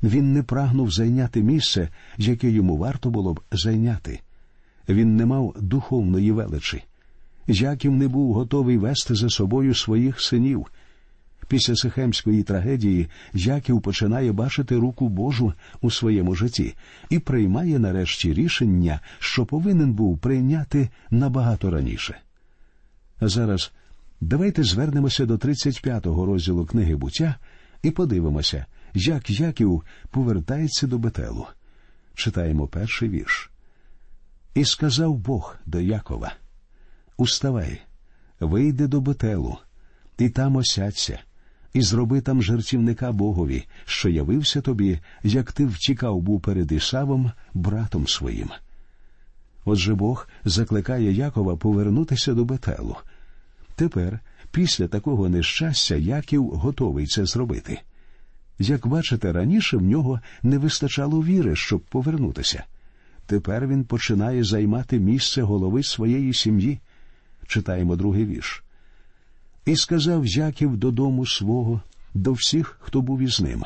Він 0.03 0.33
не 0.33 0.43
прагнув 0.43 0.91
зайняти 0.91 1.43
місце, 1.43 1.89
яке 2.19 2.51
йому 2.51 2.77
варто 2.77 3.11
було 3.11 3.35
б 3.35 3.41
зайняти. 3.53 4.21
Він 4.89 5.17
не 5.17 5.27
мав 5.27 5.55
духовної 5.61 6.33
величі. 6.33 6.83
Яків 7.47 7.93
не 7.93 8.09
був 8.09 8.35
готовий 8.35 8.79
вести 8.79 9.15
за 9.15 9.29
собою 9.29 9.75
своїх 9.75 10.21
синів. 10.21 10.67
Після 11.49 11.77
Сихемської 11.77 12.43
трагедії 12.43 13.09
Яків 13.33 13.81
починає 13.81 14.33
бачити 14.33 14.77
руку 14.77 15.09
Божу 15.09 15.53
у 15.81 15.91
своєму 15.91 16.35
житті 16.35 16.75
і 17.11 17.19
приймає 17.19 17.79
нарешті 17.79 18.35
рішення, 18.35 19.01
що 19.19 19.47
повинен 19.47 19.93
був 19.93 20.19
прийняти 20.19 20.89
набагато 21.11 21.71
раніше. 21.71 22.17
Зараз 23.21 23.73
давайте 24.21 24.63
звернемося 24.63 25.27
до 25.27 25.37
35-го 25.37 26.27
розділу 26.27 26.67
книги 26.67 26.97
буття 26.97 27.35
і 27.83 27.91
подивимося, 27.91 28.67
як 28.95 29.31
Яків 29.31 29.83
повертається 30.11 30.87
до 30.87 30.99
Бетелу. 30.99 31.47
Читаємо 32.15 32.67
перший 32.67 33.09
вірш. 33.09 33.51
І 34.55 34.65
сказав 34.65 35.19
Бог 35.19 35.57
до 35.67 35.81
Якова: 35.81 36.33
Уставай, 37.17 37.83
вийди 38.41 38.87
до 38.87 39.01
Бетелу, 39.01 39.59
і 40.19 40.29
там 40.29 40.57
осядься 40.57 41.19
і 41.75 41.83
зроби 41.83 42.21
там 42.21 42.43
жертівника 42.43 43.13
Богові, 43.13 43.65
що 43.85 44.09
явився 44.09 44.61
тобі, 44.61 45.01
як 45.23 45.53
ти 45.53 45.67
втікав 45.67 46.21
був 46.21 46.41
перед 46.41 46.73
Ісавом, 46.73 47.33
братом 47.55 48.09
своїм. 48.09 48.51
Отже 49.65 49.95
Бог 49.95 50.29
закликає 50.45 51.13
Якова 51.13 51.57
повернутися 51.57 52.35
до 52.35 52.45
Бетелу. 52.45 52.97
Тепер, 53.77 54.21
після 54.51 54.89
такого 54.89 55.29
нещастя, 55.29 55.95
Яків 55.95 56.49
готовий 56.49 57.07
це 57.07 57.27
зробити. 57.27 57.81
Як 58.59 58.87
бачите, 58.87 59.33
раніше 59.33 59.77
в 59.77 59.83
нього 59.83 60.21
не 60.43 60.59
вистачало 60.59 61.23
віри, 61.23 61.57
щоб 61.57 61.81
повернутися. 61.81 62.65
Тепер 63.27 63.67
він 63.67 63.85
починає 63.85 64.45
займати 64.45 64.99
місце 64.99 65.43
голови 65.43 65.83
своєї 65.83 66.35
сім'ї. 66.35 66.79
Читаємо 67.47 67.97
другий 67.97 68.25
вірш. 68.27 68.63
І 69.65 69.77
сказав 69.77 70.27
Яків 70.27 70.77
додому 70.77 71.27
свого, 71.27 71.81
до 72.15 72.33
всіх, 72.33 72.77
хто 72.81 73.01
був 73.01 73.21
із 73.21 73.41
ним. 73.41 73.65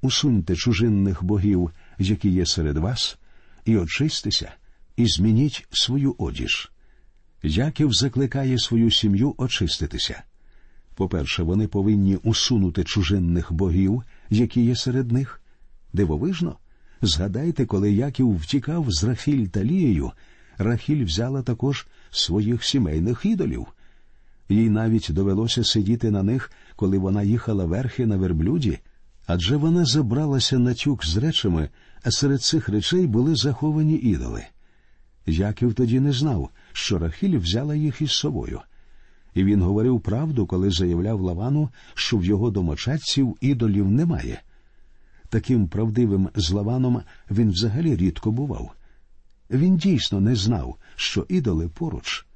Усуньте 0.00 0.56
чужинних 0.56 1.24
богів, 1.24 1.70
які 1.98 2.28
є 2.28 2.46
серед 2.46 2.76
вас, 2.76 3.18
і 3.64 3.76
очистися, 3.76 4.52
і 4.96 5.06
змініть 5.06 5.66
свою 5.70 6.14
одіж. 6.18 6.70
Яків 7.42 7.92
закликає 7.92 8.58
свою 8.58 8.90
сім'ю 8.90 9.34
очиститися. 9.38 10.22
По-перше, 10.94 11.42
вони 11.42 11.68
повинні 11.68 12.16
усунути 12.16 12.84
чужинних 12.84 13.52
богів, 13.52 14.02
які 14.30 14.64
є 14.64 14.76
серед 14.76 15.12
них. 15.12 15.40
Дивовижно. 15.92 16.56
Згадайте, 17.02 17.66
коли 17.66 17.92
Яків 17.92 18.36
втікав 18.36 18.86
з 18.88 19.04
Рахіль 19.04 19.46
та 19.46 19.64
Лією, 19.64 20.12
Рахіль 20.58 21.04
взяла 21.04 21.42
також 21.42 21.86
своїх 22.10 22.64
сімейних 22.64 23.24
ідолів. 23.24 23.66
Їй 24.48 24.70
навіть 24.70 25.08
довелося 25.10 25.64
сидіти 25.64 26.10
на 26.10 26.22
них, 26.22 26.52
коли 26.76 26.98
вона 26.98 27.22
їхала 27.22 27.64
верхи 27.64 28.06
на 28.06 28.16
верблюді, 28.16 28.78
адже 29.26 29.56
вона 29.56 29.84
забралася 29.84 30.58
на 30.58 30.74
тюк 30.74 31.06
з 31.06 31.16
речами, 31.16 31.68
а 32.02 32.10
серед 32.10 32.42
цих 32.42 32.68
речей 32.68 33.06
були 33.06 33.34
заховані 33.34 33.94
ідоли. 33.94 34.44
Яків 35.26 35.74
тоді 35.74 36.00
не 36.00 36.12
знав, 36.12 36.50
що 36.72 36.98
Рахіль 36.98 37.38
взяла 37.38 37.74
їх 37.74 38.00
із 38.00 38.10
собою. 38.10 38.60
І 39.34 39.44
він 39.44 39.62
говорив 39.62 40.00
правду, 40.00 40.46
коли 40.46 40.70
заявляв 40.70 41.20
Лавану, 41.20 41.68
що 41.94 42.16
в 42.16 42.24
його 42.24 42.50
домочадців 42.50 43.36
ідолів 43.40 43.90
немає. 43.90 44.42
Таким 45.28 45.68
правдивим 45.68 46.28
з 46.34 46.50
Лаваном 46.50 47.02
він 47.30 47.50
взагалі 47.50 47.96
рідко 47.96 48.30
бував. 48.30 48.72
Він 49.50 49.76
дійсно 49.76 50.20
не 50.20 50.34
знав, 50.34 50.76
що 50.96 51.26
ідоли 51.28 51.68
поруч. 51.68 52.26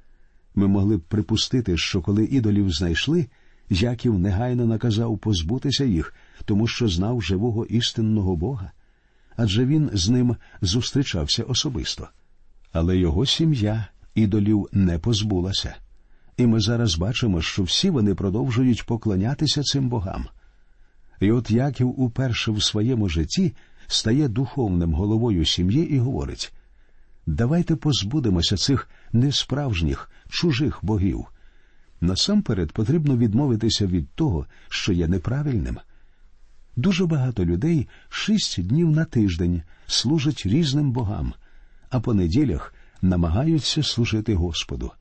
Ми 0.55 0.67
могли 0.67 0.97
б 0.97 1.01
припустити, 1.01 1.77
що 1.77 2.01
коли 2.01 2.25
ідолів 2.25 2.71
знайшли, 2.71 3.27
Яків 3.69 4.19
негайно 4.19 4.65
наказав 4.65 5.17
позбутися 5.17 5.85
їх, 5.85 6.13
тому 6.45 6.67
що 6.67 6.87
знав 6.87 7.21
живого 7.21 7.65
істинного 7.65 8.35
Бога. 8.35 8.71
Адже 9.35 9.65
він 9.65 9.89
з 9.93 10.09
ним 10.09 10.35
зустрічався 10.61 11.43
особисто. 11.43 12.07
Але 12.71 12.97
його 12.97 13.25
сім'я 13.25 13.87
ідолів 14.21 14.69
не 14.71 14.99
позбулася. 14.99 15.75
І 16.37 16.47
ми 16.47 16.59
зараз 16.59 16.97
бачимо, 16.97 17.41
що 17.41 17.63
всі 17.63 17.89
вони 17.89 18.15
продовжують 18.15 18.85
поклонятися 18.85 19.61
цим 19.63 19.89
богам. 19.89 20.25
І 21.19 21.31
от 21.31 21.51
Яків 21.51 21.99
уперше 22.01 22.51
в 22.51 22.63
своєму 22.63 23.09
житті 23.09 23.53
стає 23.87 24.27
духовним 24.27 24.93
головою 24.93 25.45
сім'ї 25.45 25.93
і 25.93 25.99
говорить 25.99 26.53
давайте 27.27 27.75
позбудемося 27.75 28.57
цих 28.57 28.89
несправжніх, 29.13 30.11
чужих 30.29 30.79
богів. 30.81 31.25
Насамперед 32.01 32.71
потрібно 32.71 33.17
відмовитися 33.17 33.85
від 33.85 34.09
того, 34.09 34.45
що 34.69 34.93
є 34.93 35.07
неправильним. 35.07 35.77
Дуже 36.75 37.05
багато 37.05 37.45
людей 37.45 37.87
шість 38.09 38.67
днів 38.67 38.91
на 38.91 39.05
тиждень 39.05 39.61
служать 39.87 40.45
різним 40.45 40.91
богам, 40.91 41.33
а 41.89 41.99
по 41.99 42.13
неділях 42.13 42.73
намагаються 43.01 43.83
служити 43.83 44.35
Господу. 44.35 44.91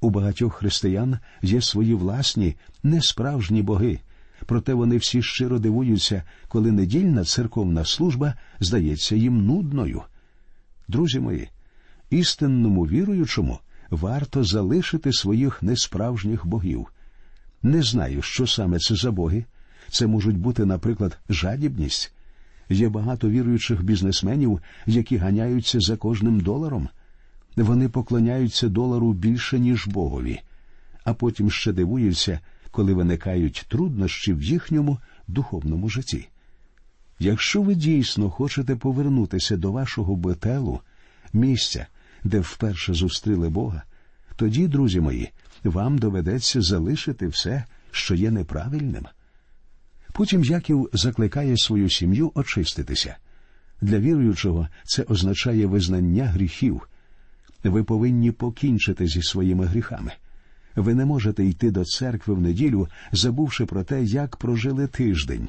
У 0.00 0.10
багатьох 0.10 0.54
християн 0.54 1.18
є 1.42 1.62
свої 1.62 1.94
власні 1.94 2.56
несправжні 2.82 3.62
боги, 3.62 4.00
проте 4.46 4.74
вони 4.74 4.96
всі 4.96 5.22
щиро 5.22 5.58
дивуються, 5.58 6.22
коли 6.48 6.72
недільна 6.72 7.24
церковна 7.24 7.84
служба 7.84 8.34
здається 8.60 9.16
їм 9.16 9.46
нудною. 9.46 10.02
Друзі 10.88 11.20
мої, 11.20 11.48
істинному 12.10 12.86
віруючому 12.86 13.58
варто 13.90 14.44
залишити 14.44 15.12
своїх 15.12 15.62
несправжніх 15.62 16.46
богів. 16.46 16.86
Не 17.62 17.82
знаю, 17.82 18.22
що 18.22 18.46
саме 18.46 18.78
це 18.78 18.94
за 18.94 19.10
боги. 19.10 19.44
Це 19.88 20.06
можуть 20.06 20.38
бути, 20.38 20.64
наприклад, 20.64 21.18
жадібність. 21.28 22.12
Є 22.68 22.88
багато 22.88 23.28
віруючих 23.28 23.82
бізнесменів, 23.82 24.60
які 24.86 25.16
ганяються 25.16 25.80
за 25.80 25.96
кожним 25.96 26.40
доларом. 26.40 26.88
Вони 27.56 27.88
поклоняються 27.88 28.68
долару 28.68 29.12
більше, 29.12 29.58
ніж 29.58 29.86
Богові, 29.86 30.40
а 31.04 31.14
потім 31.14 31.50
ще 31.50 31.72
дивуються, 31.72 32.40
коли 32.70 32.94
виникають 32.94 33.66
труднощі 33.68 34.32
в 34.32 34.42
їхньому 34.42 34.98
духовному 35.28 35.88
житті. 35.88 36.28
Якщо 37.18 37.62
ви 37.62 37.74
дійсно 37.74 38.30
хочете 38.30 38.76
повернутися 38.76 39.56
до 39.56 39.72
вашого 39.72 40.16
бетелу, 40.16 40.80
місця, 41.32 41.86
де 42.24 42.40
вперше 42.40 42.94
зустріли 42.94 43.48
Бога, 43.48 43.82
тоді, 44.36 44.68
друзі 44.68 45.00
мої, 45.00 45.30
вам 45.64 45.98
доведеться 45.98 46.62
залишити 46.62 47.28
все, 47.28 47.64
що 47.90 48.14
є 48.14 48.30
неправильним. 48.30 49.06
Потім 50.12 50.44
Яків 50.44 50.90
закликає 50.92 51.56
свою 51.56 51.90
сім'ю 51.90 52.32
очиститися. 52.34 53.16
Для 53.80 53.98
віруючого 53.98 54.68
це 54.84 55.02
означає 55.02 55.66
визнання 55.66 56.24
гріхів. 56.24 56.88
Ви 57.64 57.84
повинні 57.84 58.30
покінчити 58.30 59.06
зі 59.06 59.22
своїми 59.22 59.66
гріхами. 59.66 60.12
Ви 60.76 60.94
не 60.94 61.04
можете 61.04 61.44
йти 61.44 61.70
до 61.70 61.84
церкви 61.84 62.34
в 62.34 62.40
неділю, 62.40 62.88
забувши 63.12 63.66
про 63.66 63.84
те, 63.84 64.04
як 64.04 64.36
прожили 64.36 64.86
тиждень. 64.86 65.48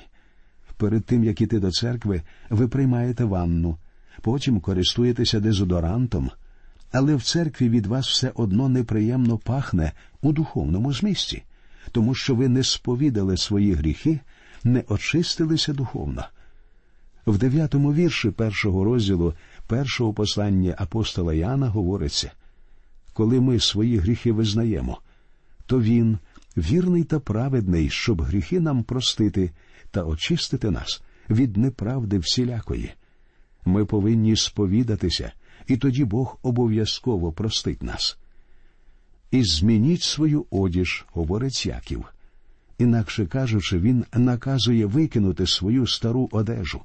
Перед 0.77 1.05
тим 1.05 1.23
як 1.23 1.41
іти 1.41 1.59
до 1.59 1.71
церкви, 1.71 2.21
ви 2.49 2.67
приймаєте 2.67 3.23
ванну, 3.23 3.77
потім 4.21 4.59
користуєтеся 4.59 5.39
дезодорантом, 5.39 6.31
але 6.91 7.15
в 7.15 7.23
церкві 7.23 7.69
від 7.69 7.85
вас 7.85 8.07
все 8.07 8.31
одно 8.35 8.69
неприємно 8.69 9.37
пахне 9.37 9.91
у 10.21 10.31
духовному 10.31 10.93
змісті, 10.93 11.43
тому 11.91 12.15
що 12.15 12.35
ви 12.35 12.49
не 12.49 12.63
сповідали 12.63 13.37
свої 13.37 13.73
гріхи, 13.73 14.19
не 14.63 14.83
очистилися 14.87 15.73
духовно. 15.73 16.25
В 17.25 17.37
дев'ятому 17.37 17.93
вірші 17.93 18.29
першого 18.29 18.83
розділу 18.83 19.33
першого 19.71 20.13
послання 20.13 20.75
апостола 20.77 21.33
Яна 21.33 21.69
говориться 21.69 22.31
коли 23.13 23.41
ми 23.41 23.59
свої 23.59 23.97
гріхи 23.97 24.31
визнаємо, 24.31 25.01
то 25.65 25.81
Він 25.81 26.17
вірний 26.57 27.03
та 27.03 27.19
праведний, 27.19 27.89
щоб 27.89 28.21
гріхи 28.21 28.59
нам 28.59 28.83
простити 28.83 29.51
та 29.91 30.03
очистити 30.03 30.71
нас 30.71 31.01
від 31.29 31.57
неправди 31.57 32.19
всілякої. 32.19 32.91
Ми 33.65 33.85
повинні 33.85 34.35
сповідатися, 34.35 35.31
і 35.67 35.77
тоді 35.77 36.05
Бог 36.05 36.37
обов'язково 36.41 37.31
простить 37.31 37.83
нас. 37.83 38.17
І 39.31 39.43
змініть 39.43 40.01
свою 40.03 40.46
одіж, 40.50 41.05
говорить 41.13 41.65
Яків. 41.65 42.05
Інакше 42.77 43.25
кажучи, 43.25 43.79
він 43.79 44.05
наказує 44.13 44.85
викинути 44.85 45.48
свою 45.48 45.87
стару 45.87 46.29
одежу. 46.31 46.81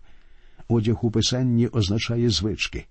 Одяг 0.69 1.05
у 1.05 1.11
писанні 1.11 1.67
означає 1.67 2.31
звички. 2.31 2.87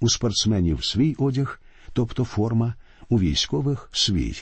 У 0.00 0.08
спортсменів 0.08 0.84
свій 0.84 1.14
одяг, 1.18 1.60
тобто 1.92 2.24
форма, 2.24 2.74
у 3.08 3.18
військових 3.18 3.88
свій. 3.92 4.34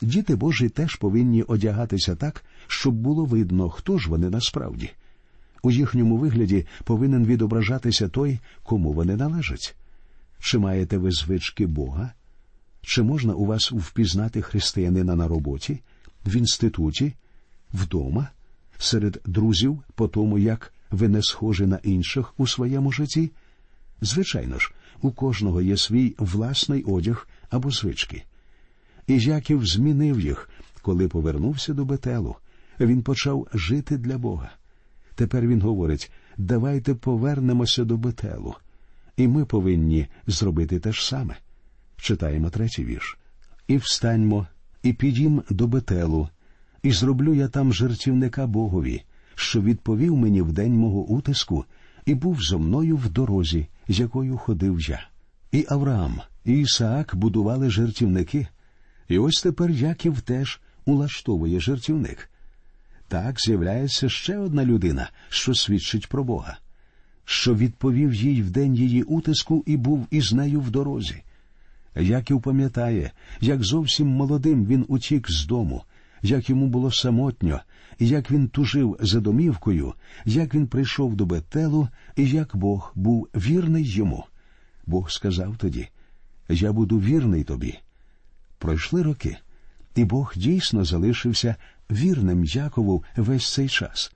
Діти 0.00 0.36
Божі 0.36 0.68
теж 0.68 0.96
повинні 0.96 1.42
одягатися 1.42 2.14
так, 2.14 2.44
щоб 2.66 2.94
було 2.94 3.24
видно, 3.24 3.70
хто 3.70 3.98
ж 3.98 4.10
вони 4.10 4.30
насправді. 4.30 4.90
У 5.62 5.70
їхньому 5.70 6.16
вигляді 6.16 6.66
повинен 6.84 7.26
відображатися 7.26 8.08
той, 8.08 8.38
кому 8.62 8.92
вони 8.92 9.16
належать. 9.16 9.76
Чи 10.40 10.58
маєте 10.58 10.98
ви 10.98 11.10
звички 11.10 11.66
Бога? 11.66 12.12
Чи 12.82 13.02
можна 13.02 13.34
у 13.34 13.46
вас 13.46 13.72
впізнати 13.72 14.42
християнина 14.42 15.16
на 15.16 15.28
роботі, 15.28 15.80
в 16.26 16.36
інституті, 16.36 17.12
вдома, 17.74 18.28
серед 18.78 19.20
друзів, 19.26 19.82
по 19.94 20.08
тому, 20.08 20.38
як 20.38 20.72
ви 20.92 21.08
не 21.08 21.22
схожі 21.22 21.66
на 21.66 21.76
інших 21.82 22.34
у 22.36 22.46
своєму 22.46 22.92
житті? 22.92 23.30
Звичайно 24.00 24.58
ж, 24.58 24.72
у 25.00 25.10
кожного 25.10 25.62
є 25.62 25.76
свій 25.76 26.14
власний 26.18 26.82
одяг 26.82 27.28
або 27.50 27.70
звички. 27.70 28.24
І 29.06 29.18
Яків 29.18 29.66
змінив 29.66 30.20
їх, 30.20 30.50
коли 30.82 31.08
повернувся 31.08 31.74
до 31.74 31.84
Бетелу. 31.84 32.36
Він 32.80 33.02
почав 33.02 33.48
жити 33.54 33.98
для 33.98 34.18
Бога. 34.18 34.50
Тепер 35.14 35.46
він 35.46 35.62
говорить 35.62 36.12
давайте 36.36 36.94
повернемося 36.94 37.84
до 37.84 37.96
Бетелу. 37.96 38.54
І 39.16 39.28
ми 39.28 39.44
повинні 39.44 40.06
зробити 40.26 40.80
те 40.80 40.92
ж 40.92 41.06
саме. 41.06 41.36
Читаємо 41.96 42.50
третій 42.50 42.84
вірш. 42.84 43.18
І 43.68 43.76
встаньмо, 43.76 44.46
і 44.82 44.92
підім 44.92 45.42
до 45.50 45.66
Бетелу, 45.66 46.28
і 46.82 46.92
зроблю 46.92 47.34
я 47.34 47.48
там 47.48 47.72
жертівника 47.72 48.46
Богові, 48.46 49.02
що 49.42 49.60
відповів 49.60 50.16
мені 50.16 50.42
в 50.42 50.52
день 50.52 50.74
мого 50.74 51.00
утиску, 51.00 51.64
і 52.06 52.14
був 52.14 52.42
зо 52.42 52.58
мною 52.58 52.96
в 52.96 53.08
дорозі, 53.08 53.66
з 53.88 54.00
якою 54.00 54.36
ходив 54.36 54.80
я. 54.80 55.08
І 55.52 55.66
Авраам, 55.68 56.20
і 56.44 56.58
Ісаак 56.58 57.16
будували 57.16 57.70
жертівники. 57.70 58.46
І 59.08 59.18
ось 59.18 59.42
тепер 59.42 59.70
Яків 59.70 60.20
теж 60.20 60.60
улаштовує 60.84 61.60
жертівник. 61.60 62.30
Так 63.08 63.40
з'являється 63.40 64.08
ще 64.08 64.38
одна 64.38 64.64
людина, 64.64 65.10
що 65.28 65.54
свідчить 65.54 66.08
про 66.08 66.24
Бога, 66.24 66.58
що 67.24 67.54
відповів 67.54 68.14
їй 68.14 68.42
в 68.42 68.50
день 68.50 68.74
її 68.74 69.02
утиску 69.02 69.64
і 69.66 69.76
був 69.76 70.06
із 70.10 70.32
нею 70.32 70.60
в 70.60 70.70
дорозі. 70.70 71.22
Яків 71.96 72.42
пам'ятає, 72.42 73.12
як 73.40 73.64
зовсім 73.64 74.08
молодим 74.08 74.66
він 74.66 74.84
утік 74.88 75.30
з 75.30 75.46
дому, 75.46 75.84
як 76.22 76.50
йому 76.50 76.66
було 76.66 76.92
самотньо, 76.92 77.60
як 77.98 78.30
він 78.30 78.48
тужив 78.48 78.96
за 79.00 79.20
домівкою, 79.20 79.94
як 80.24 80.54
він 80.54 80.66
прийшов 80.66 81.16
до 81.16 81.26
Бетелу, 81.26 81.88
і 82.16 82.28
як 82.28 82.56
Бог 82.56 82.92
був 82.94 83.28
вірний 83.34 83.84
йому. 83.84 84.24
Бог 84.86 85.10
сказав 85.10 85.56
тоді: 85.56 85.88
Я 86.48 86.72
буду 86.72 86.98
вірний 86.98 87.44
тобі. 87.44 87.78
Пройшли 88.58 89.02
роки, 89.02 89.36
і 89.94 90.04
Бог 90.04 90.32
дійсно 90.36 90.84
залишився 90.84 91.56
вірним 91.90 92.44
Якову 92.44 93.04
весь 93.16 93.52
цей 93.52 93.68
час. 93.68 94.12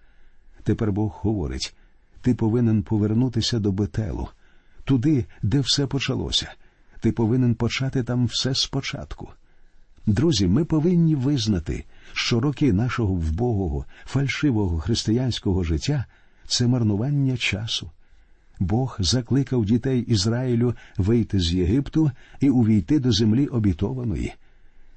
Тепер 0.63 0.93
Бог 0.93 1.21
говорить 1.23 1.77
ти 2.27 2.35
повинен 2.35 2.83
повернутися 2.83 3.59
до 3.59 3.73
Бетелу, 3.73 4.29
туди, 4.85 5.25
де 5.43 5.61
все 5.61 5.87
почалося. 5.87 6.53
Ти 7.01 7.13
повинен 7.13 7.55
почати 7.55 8.03
там 8.03 8.27
все 8.27 8.55
спочатку. 8.55 9.29
Друзі, 10.07 10.47
ми 10.47 10.65
повинні 10.65 11.15
визнати, 11.15 11.85
що 12.13 12.41
роки 12.41 12.73
нашого 12.73 13.15
вбогого, 13.15 13.85
фальшивого 14.05 14.79
християнського 14.79 15.65
життя 15.65 16.05
це 16.47 16.67
марнування 16.67 17.37
часу. 17.37 17.91
Бог 18.59 18.97
закликав 19.01 19.65
дітей 19.65 20.01
Ізраїлю 20.01 20.75
вийти 20.97 21.41
з 21.41 21.55
Єгипту 21.55 22.11
і 22.41 22.51
увійти 22.51 22.99
до 22.99 23.13
землі 23.13 23.47
обітованої. 23.47 24.35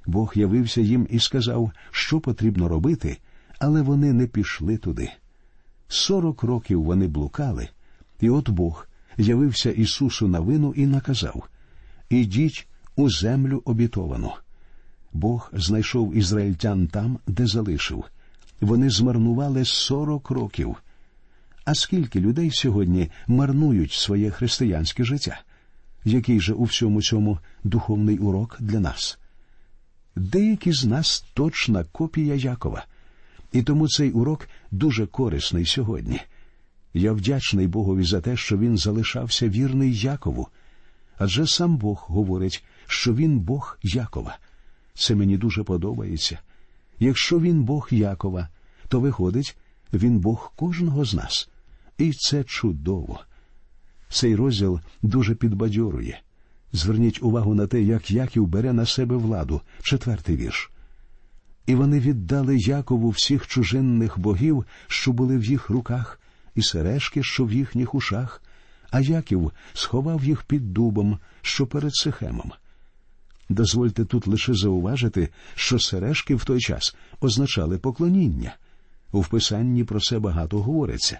Бог 0.05 0.33
явився 0.35 0.81
їм 0.81 1.07
і 1.09 1.19
сказав, 1.19 1.71
що 1.91 2.19
потрібно 2.19 2.67
робити, 2.67 3.17
але 3.59 3.81
вони 3.81 4.13
не 4.13 4.27
пішли 4.27 4.77
туди. 4.77 5.09
Сорок 5.87 6.43
років 6.43 6.83
вони 6.83 7.07
блукали, 7.07 7.67
і 8.19 8.29
от 8.29 8.49
Бог 8.49 8.87
явився 9.17 9.71
Ісусу 9.71 10.27
на 10.27 10.39
вину 10.39 10.73
і 10.75 10.85
наказав 10.85 11.47
Ідіть 12.09 12.67
у 12.95 13.09
землю 13.09 13.61
обітовану. 13.65 14.31
Бог 15.13 15.51
знайшов 15.53 16.15
ізраїльтян 16.15 16.87
там, 16.87 17.19
де 17.27 17.47
залишив. 17.47 18.03
Вони 18.61 18.89
змарнували 18.89 19.65
сорок 19.65 20.29
років. 20.29 20.75
А 21.65 21.75
скільки 21.75 22.19
людей 22.19 22.51
сьогодні 22.51 23.11
марнують 23.27 23.91
своє 23.91 24.31
християнське 24.31 25.03
життя? 25.03 25.39
Який 26.05 26.39
же 26.39 26.53
у 26.53 26.63
всьому 26.63 27.01
цьому 27.01 27.39
духовний 27.63 28.17
урок 28.17 28.57
для 28.59 28.79
нас? 28.79 29.19
деякі 30.19 30.71
з 30.73 30.85
нас 30.85 31.25
точна 31.33 31.83
копія 31.83 32.35
Якова. 32.35 32.85
І 33.51 33.63
тому 33.63 33.87
цей 33.87 34.11
урок 34.11 34.47
дуже 34.71 35.07
корисний 35.07 35.65
сьогодні. 35.65 36.21
Я 36.93 37.11
вдячний 37.11 37.67
Богові 37.67 38.03
за 38.03 38.21
те, 38.21 38.37
що 38.37 38.57
він 38.57 38.77
залишався 38.77 39.49
вірний 39.49 39.97
Якову. 39.97 40.47
Адже 41.17 41.47
сам 41.47 41.77
Бог 41.77 42.05
говорить, 42.07 42.63
що 42.87 43.13
він 43.13 43.39
Бог 43.39 43.77
Якова. 43.83 44.37
Це 44.99 45.15
мені 45.15 45.37
дуже 45.37 45.63
подобається. 45.63 46.39
Якщо 46.99 47.39
він 47.39 47.63
Бог 47.63 47.87
Якова, 47.91 48.49
то 48.87 48.99
виходить, 48.99 49.57
він 49.93 50.19
Бог 50.19 50.53
кожного 50.55 51.05
з 51.05 51.13
нас. 51.13 51.49
І 51.97 52.13
це 52.13 52.43
чудово. 52.43 53.19
Цей 54.09 54.35
розділ 54.35 54.79
дуже 55.01 55.35
підбадьорує. 55.35 56.21
Зверніть 56.73 57.23
увагу 57.23 57.55
на 57.55 57.67
те, 57.67 57.81
як 57.81 58.11
Яків 58.11 58.47
бере 58.47 58.73
на 58.73 58.85
себе 58.85 59.15
владу, 59.15 59.61
четвертий 59.81 60.35
вірш. 60.35 60.71
І 61.65 61.75
вони 61.75 61.99
віддали 61.99 62.57
Якову 62.57 63.09
всіх 63.09 63.47
чужинних 63.47 64.19
богів, 64.19 64.65
що 64.87 65.11
були 65.11 65.37
в 65.37 65.45
їх 65.45 65.69
руках, 65.69 66.19
і 66.55 66.61
сережки, 66.61 67.23
що 67.23 67.45
в 67.45 67.53
їхніх 67.53 67.95
ушах, 67.95 68.41
а 68.91 68.99
Яків 68.99 69.51
сховав 69.73 70.23
їх 70.23 70.43
під 70.43 70.73
дубом, 70.73 71.19
що 71.41 71.67
перед 71.67 71.95
Сихемом. 71.95 72.51
Дозвольте 73.49 74.05
тут 74.05 74.27
лише 74.27 74.53
зауважити, 74.53 75.29
що 75.55 75.79
сережки 75.79 76.35
в 76.35 76.45
той 76.45 76.59
час 76.59 76.95
означали 77.21 77.77
поклоніння. 77.77 78.55
У 79.11 79.21
вписанні 79.21 79.83
про 79.83 79.99
це 79.99 80.19
багато 80.19 80.61
говориться. 80.61 81.19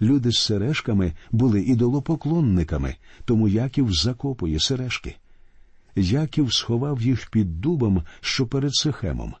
Люди 0.00 0.32
з 0.32 0.38
сережками 0.38 1.12
були 1.30 1.62
ідолопоклонниками, 1.62 2.94
тому 3.24 3.48
Яків 3.48 3.92
закопує 3.92 4.60
сережки. 4.60 5.16
Яків 5.96 6.52
сховав 6.52 7.02
їх 7.02 7.30
під 7.30 7.60
дубом, 7.60 8.02
що 8.20 8.46
перед 8.46 8.74
Сихемом. 8.74 9.34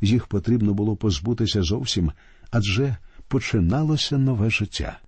Їх 0.00 0.26
потрібно 0.26 0.74
було 0.74 0.96
позбутися 0.96 1.62
зовсім, 1.62 2.12
адже 2.50 2.96
починалося 3.28 4.18
нове 4.18 4.50
життя. 4.50 4.98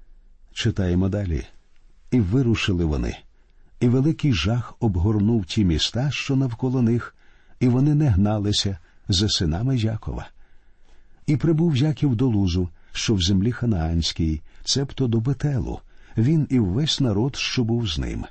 Читаємо 0.53 1.09
далі. 1.09 1.47
І 2.11 2.21
вирушили 2.21 2.85
вони, 2.85 3.17
і 3.85 3.89
великий 3.89 4.33
жах 4.33 4.75
обгорнув 4.81 5.45
ті 5.45 5.65
міста, 5.65 6.11
що 6.11 6.37
навколо 6.37 6.83
них, 6.83 7.15
і 7.61 7.69
вони 7.69 7.95
не 7.95 8.09
гналися 8.09 8.79
за 9.09 9.29
синами 9.29 9.77
Якова. 9.77 10.29
І 11.27 11.37
прибув 11.37 11.77
Яків 11.77 12.17
до 12.17 12.27
Лузу, 12.27 12.69
що 12.93 13.15
в 13.15 13.23
землі 13.23 13.53
Ханаанській, 13.53 14.41
цебто 14.65 15.07
до 15.07 15.21
Бетелу, 15.21 15.81
він 16.17 16.47
і 16.51 16.59
весь 16.59 17.01
народ, 17.01 17.37
що 17.37 17.65
був 17.65 17.89
з 17.89 17.99
ним. 17.99 18.25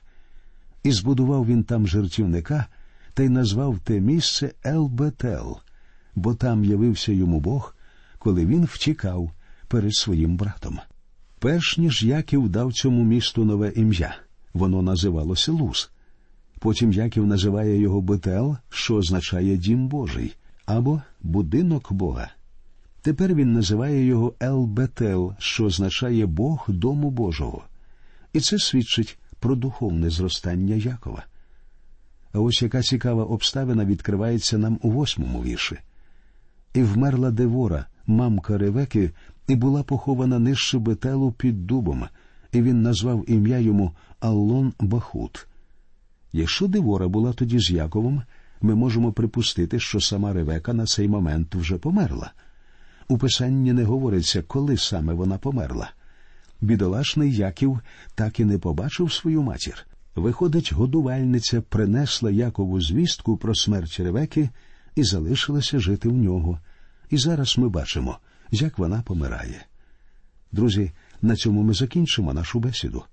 І 0.83 0.91
збудував 0.91 1.45
він 1.45 1.63
там 1.63 1.87
жертівника 1.87 2.65
та 3.13 3.23
й 3.23 3.29
назвав 3.29 3.79
те 3.79 3.99
місце 3.99 4.51
Ел-Бетел, 4.63 5.57
бо 6.15 6.35
там 6.35 6.63
явився 6.63 7.11
йому 7.11 7.39
Бог, 7.39 7.75
коли 8.19 8.45
він 8.45 8.65
втікав 8.65 9.31
перед 9.67 9.93
своїм 9.93 10.37
братом. 10.37 10.79
Перш 11.39 11.77
ніж 11.77 12.03
Яків 12.03 12.49
дав 12.49 12.73
цьому 12.73 13.03
місту 13.03 13.45
нове 13.45 13.69
ім'я, 13.75 14.15
воно 14.53 14.81
називалося 14.81 15.51
Луз. 15.51 15.91
Потім 16.59 16.91
Яків 16.91 17.25
називає 17.25 17.79
його 17.79 18.01
Бетел, 18.01 18.57
що 18.69 18.95
означає 18.95 19.57
Дім 19.57 19.87
Божий, 19.87 20.35
або 20.65 21.01
будинок 21.21 21.93
Бога. 21.93 22.31
Тепер 23.01 23.35
він 23.35 23.53
називає 23.53 24.05
його 24.05 24.33
Ел-Бетел, 24.39 25.35
що 25.39 25.65
означає 25.65 26.25
Бог 26.25 26.65
дому 26.67 27.11
Божого. 27.11 27.63
І 28.33 28.39
це 28.39 28.59
свідчить 28.59 29.17
про 29.39 29.55
духовне 29.55 30.09
зростання 30.09 30.75
Якова. 30.75 31.25
А 32.33 32.39
ось 32.39 32.61
яка 32.61 32.81
цікава 32.81 33.23
обставина 33.23 33.85
відкривається 33.85 34.57
нам 34.57 34.79
у 34.81 34.91
восьмому 34.91 35.43
вірші. 35.43 35.77
І 36.73 36.83
вмерла 36.83 37.31
Девора, 37.31 37.85
мамка 38.07 38.57
Ревеки, 38.57 39.11
і 39.47 39.55
була 39.55 39.83
похована 39.83 40.39
нижче 40.39 40.77
Бетелу 40.77 41.31
під 41.31 41.67
дубом, 41.67 42.05
і 42.53 42.61
він 42.61 42.81
назвав 42.81 43.29
ім'я 43.29 43.59
йому 43.59 43.91
Аллон 44.19 44.73
Бахут. 44.79 45.47
Якщо 46.33 46.67
Девора 46.67 47.07
була 47.07 47.33
тоді 47.33 47.59
з 47.59 47.71
Яковом, 47.71 48.23
ми 48.61 48.75
можемо 48.75 49.11
припустити, 49.11 49.79
що 49.79 49.99
сама 49.99 50.33
Ревека 50.33 50.73
на 50.73 50.85
цей 50.85 51.07
момент 51.07 51.55
вже 51.55 51.77
померла. 51.77 52.31
У 53.07 53.17
писанні 53.17 53.73
не 53.73 53.83
говориться, 53.83 54.41
коли 54.41 54.77
саме 54.77 55.13
вона 55.13 55.37
померла. 55.37 55.91
Бідолашний 56.61 57.35
Яків 57.35 57.79
так 58.15 58.39
і 58.39 58.45
не 58.45 58.57
побачив 58.57 59.13
свою 59.13 59.41
матір. 59.41 59.85
Виходить, 60.15 60.73
годувальниця 60.73 61.61
принесла 61.61 62.31
Якову 62.31 62.81
звістку 62.81 63.37
про 63.37 63.55
смерть 63.55 63.99
Ревеки 63.99 64.49
і 64.95 65.03
залишилася 65.03 65.79
жити 65.79 66.09
в 66.09 66.13
нього. 66.13 66.59
І 67.09 67.17
зараз 67.17 67.57
ми 67.57 67.69
бачимо, 67.69 68.17
як 68.51 68.77
вона 68.77 69.01
помирає. 69.01 69.65
Друзі, 70.51 70.91
на 71.23 71.35
цьому 71.35 71.63
ми 71.63 71.73
закінчимо 71.73 72.33
нашу 72.33 72.59
бесіду. 72.59 73.03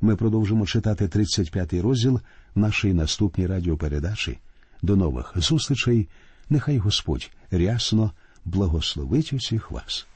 Ми 0.00 0.16
продовжимо 0.16 0.66
читати 0.66 1.06
35-й 1.06 1.80
розділ 1.80 2.20
нашої 2.54 2.94
наступній 2.94 3.46
радіопередачі. 3.46 4.38
До 4.82 4.96
нових 4.96 5.32
зустрічей. 5.36 6.08
Нехай 6.50 6.78
Господь 6.78 7.30
рясно 7.50 8.12
благословить 8.44 9.32
усіх 9.32 9.70
вас. 9.70 10.06